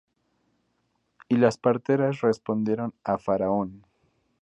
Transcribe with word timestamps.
Y 1.29 1.35
las 1.41 1.57
parteras 1.65 2.15
respondieron 2.27 2.89
á 3.03 3.13
Faraón. 3.25 3.69